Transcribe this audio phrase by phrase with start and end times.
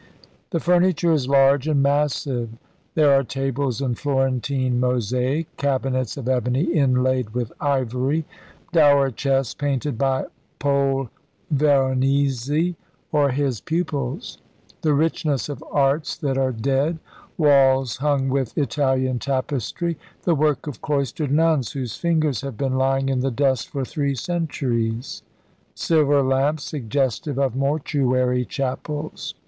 [0.49, 2.49] The furniture is large and massive.
[2.95, 8.25] There are tables in Florentine mosaic; cabinets of ebony inlaid with ivory;
[8.71, 10.25] dower chests painted by
[10.57, 11.11] Paul
[11.51, 12.73] Veronese
[13.11, 14.39] or his pupils;
[14.81, 16.97] the richness of arts that are dead;
[17.37, 23.09] walls hung with Italian tapestry, the work of cloistered nuns whose fingers have been lying
[23.09, 25.21] in the dust for three centuries;
[25.75, 29.35] silver lamps suggestive of mortuary chapels.